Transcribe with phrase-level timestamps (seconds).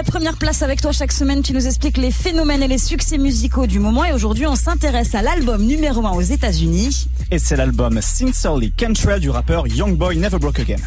[0.00, 1.42] la première place avec toi chaque semaine.
[1.42, 4.02] Tu nous expliques les phénomènes et les succès musicaux du moment.
[4.02, 7.06] Et aujourd'hui, on s'intéresse à l'album numéro 1 aux États-Unis.
[7.30, 10.78] Et c'est l'album Sincerely Cantrell du rappeur Young Boy Never Broke Again.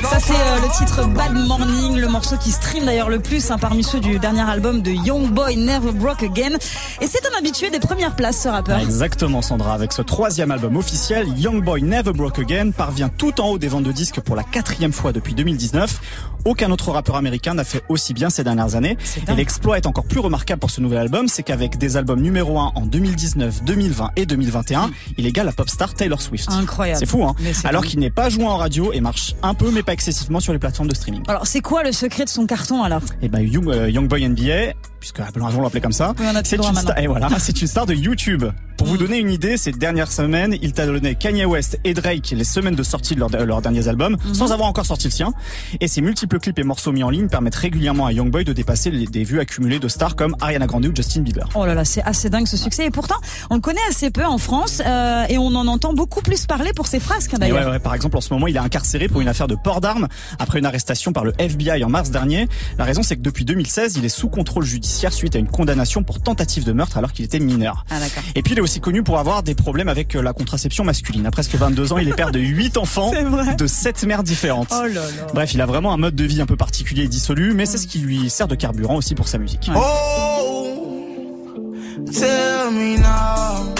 [0.00, 3.58] Ça c'est euh, le titre Bad Morning, le morceau qui stream d'ailleurs le plus hein,
[3.58, 6.56] parmi ceux du dernier album de Young Boy Never Broke Again.
[7.00, 8.78] Et c'est un habitué des premières places ce rappeur.
[8.78, 13.50] Exactement Sandra, avec ce troisième album officiel, Young Boy Never Broke Again parvient tout en
[13.50, 16.00] haut des ventes de disques pour la quatrième fois depuis 2019.
[16.44, 18.96] Aucun autre rappeur américain n'a fait aussi bien ces dernières années.
[19.28, 22.58] Et l'exploit est encore plus remarquable pour ce nouvel album, c'est qu'avec des albums numéro
[22.58, 26.50] 1 en 2019, 2020 et 2021, il égale la pop star Taylor Swift.
[26.50, 26.98] Incroyable.
[26.98, 27.34] C'est fou, hein
[27.64, 30.52] Alors qu'il n'est pas joué en radio et marche un peu, mais pas excessivement sur
[30.52, 31.22] les plateformes de streaming.
[31.28, 33.02] Alors c'est quoi le secret de son carton alors?
[33.20, 36.14] Eh ben Young, euh, Young Boy NBA, puisque avant on l'appelait comme ça,
[36.44, 38.44] c'est une, star, et voilà, c'est une star de YouTube.
[38.82, 42.32] Pour vous donner une idée, ces dernières semaines, il t'a donné Kanye West et Drake
[42.36, 44.34] les semaines de sortie de leurs derniers albums, Mhm.
[44.34, 45.32] sans avoir encore sorti le sien.
[45.80, 48.52] Et ces multiples clips et morceaux mis en ligne permettent régulièrement à Young Boy de
[48.52, 51.48] dépasser les, des vues accumulées de stars comme Ariana Grande ou Justin Bieber.
[51.54, 52.84] Oh là là, c'est assez dingue ce succès.
[52.84, 53.14] Et pourtant,
[53.50, 56.72] on le connaît assez peu en France euh, et on en entend beaucoup plus parler
[56.74, 57.64] pour ses frasques Et d'ailleurs.
[57.66, 59.80] ouais, ouais, par exemple, en ce moment, il est incarcéré pour une affaire de port
[59.80, 60.08] d'armes
[60.40, 62.48] après une arrestation par le FBI en mars dernier.
[62.78, 66.02] La raison, c'est que depuis 2016, il est sous contrôle judiciaire suite à une condamnation
[66.02, 67.84] pour tentative de meurtre alors qu'il était mineur.
[67.90, 68.24] Ah d'accord.
[68.34, 71.26] Et puis il est aussi connu pour avoir des problèmes avec euh, la contraception masculine.
[71.26, 73.12] À presque 22 ans, il est père de 8 enfants
[73.56, 74.68] de 7 mères différentes.
[74.72, 75.02] Oh là là.
[75.34, 77.78] Bref, il a vraiment un mode de vie un peu particulier et dissolu, mais c'est
[77.78, 79.70] ce qui lui sert de carburant aussi pour sa musique.
[79.74, 80.94] Oh,
[82.10, 83.72] tell me now.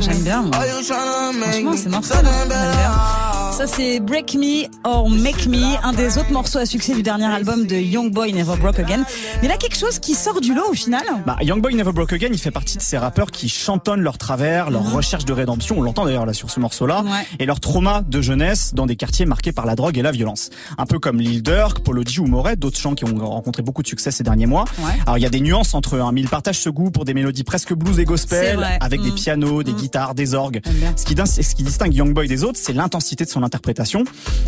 [0.00, 0.24] J'aime me?
[0.24, 0.56] bien, moi.
[0.60, 1.76] Franchement, me?
[1.76, 3.47] c'est mortel, hein.
[3.58, 7.24] Ça c'est Break Me or Make Me, un des autres morceaux à succès du dernier
[7.24, 9.04] album de Young Boy Never Broke Again.
[9.42, 11.02] Mais là quelque chose qui sort du lot au final.
[11.26, 14.16] Bah, Young Boy Never Broke Again, il fait partie de ces rappeurs qui chantonnent leur
[14.16, 17.26] travers, leur recherche de rédemption, on l'entend d'ailleurs là sur ce morceau-là, Ouais.
[17.40, 20.50] et leur trauma de jeunesse dans des quartiers marqués par la drogue et la violence.
[20.78, 23.82] Un peu comme Lil Durk, Polo G ou Moret, d'autres chants qui ont rencontré beaucoup
[23.82, 24.66] de succès ces derniers mois.
[24.78, 24.92] Ouais.
[25.04, 27.04] Alors il y a des nuances entre eux, hein, mais ils partagent ce goût pour
[27.04, 29.14] des mélodies presque blues et gospel, avec des Mm.
[29.14, 30.60] pianos, des guitares, des orgues.
[30.96, 34.04] Ce qui, ce qui distingue Young Boy des autres, c'est l'intensité de son interprétation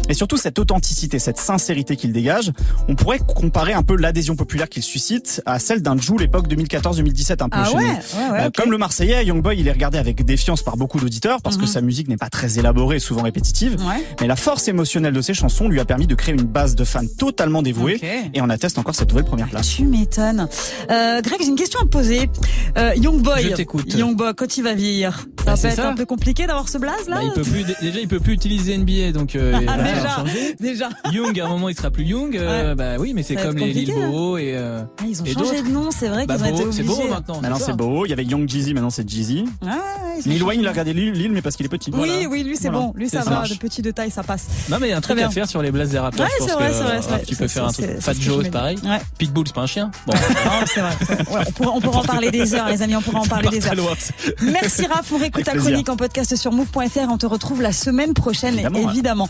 [0.09, 2.53] et surtout cette authenticité, cette sincérité qu'il dégage.
[2.89, 7.43] On pourrait comparer un peu l'adhésion populaire qu'il suscite à celle d'un Jul l'époque 2014-2017
[7.43, 7.89] un peu Ah chez ouais, nous.
[7.89, 8.51] ouais, ouais, Euh.
[8.57, 11.63] Comme le Marseillais, Young Boy, il est regardé avec défiance par beaucoup d'auditeurs parce que
[11.63, 11.67] Mhm.
[11.69, 13.77] sa musique n'est pas très élaborée et souvent répétitive.
[13.87, 14.05] Ouais.
[14.21, 16.85] Mais la force émotionnelle de ses chansons lui a permis de créer une base de
[16.85, 18.01] fans totalement dévouée
[18.35, 19.69] et on atteste encore cette nouvelle première place.
[19.69, 20.49] Tu m'étonnes.
[20.91, 22.29] Euh, Greg, j'ai une question à te poser.
[22.77, 23.43] Euh, Young Boy.
[23.51, 23.93] Je t'écoute.
[23.95, 25.91] Young Boy, quand il va vieillir, ça Bah, pas être ça.
[25.91, 28.33] un peu compliqué d'avoir ce blaze là Bah, il peut plus, déjà, il peut plus
[28.35, 30.25] utiliser NBA, donc euh, il Ah,
[30.61, 30.89] déjà.
[31.13, 32.37] Young, à un moment, il sera plus Young.
[32.37, 34.53] euh, Bah oui, mais c'est Ça comme les Lil compliqué, Bo et.
[34.57, 36.73] euh, Ah, ils ont Et changé d'autres de nom, c'est vrai bah, qu'ils ont été
[36.73, 37.41] c'est beau maintenant.
[37.41, 37.67] Maintenant ça.
[37.67, 39.45] c'est beau, il y avait Young Jeezy, maintenant c'est Jeezy.
[40.27, 41.91] Lil Wayne, il de a regardé Lil, Lil, mais parce qu'il est petit.
[41.93, 42.29] Oui, Voilà.
[42.29, 42.87] oui, lui c'est Voilà.
[42.87, 43.51] bon, lui ça, Ça va, marche.
[43.51, 44.47] de petit de taille, ça passe.
[44.69, 45.29] Non, mais il y a un Très truc bien.
[45.29, 46.27] à faire sur les blazes des rappeurs.
[46.27, 47.23] Ouais, c'est vrai, que, c'est vrai, euh, c'est vrai.
[47.27, 47.87] Tu peux faire un truc.
[48.01, 48.79] Fat Joe, pareil.
[48.85, 49.01] Ouais.
[49.19, 49.91] Pitbull, c'est pas un chien?
[50.07, 50.97] Bon, Non, c'est vrai.
[51.31, 53.49] Ouais, on pourra, on pourra en parler des heures, les amis, on pourra en parler
[53.49, 53.97] des très heures.
[54.43, 57.09] Merci Raph, on réécoute ta chronique en podcast sur move.fr.
[57.11, 58.91] On te retrouve la semaine prochaine, évidemment.